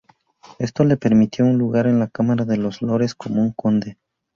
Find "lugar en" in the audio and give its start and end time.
1.59-1.99